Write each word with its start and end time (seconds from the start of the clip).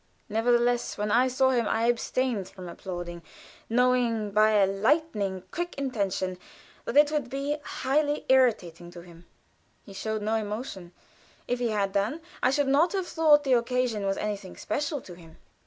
Nevertheless, 0.29 0.97
when 0.97 1.11
I 1.11 1.27
saw 1.27 1.51
him 1.51 1.67
I 1.67 1.85
abstained 1.85 2.49
from 2.49 2.67
applauding, 2.67 3.21
knowing, 3.69 4.31
by 4.31 4.53
a 4.53 4.65
lightning 4.65 5.43
quick 5.51 5.75
intuition, 5.77 6.39
that 6.85 6.97
it 6.97 7.11
would 7.11 7.29
be 7.29 7.57
highly 7.63 8.25
irritating 8.27 8.89
to 8.93 9.01
him. 9.01 9.27
He 9.85 9.93
showed 9.93 10.23
no 10.23 10.33
emotion; 10.33 10.91
if 11.47 11.59
he 11.59 11.69
had 11.69 11.91
done, 11.91 12.19
I 12.41 12.49
should 12.49 12.67
not 12.67 12.93
have 12.93 13.05
thought 13.05 13.43
the 13.43 13.53
occasion 13.53 14.07
was 14.07 14.17
anything 14.17 14.57
special 14.57 15.01
to 15.01 15.13
him. 15.13 15.37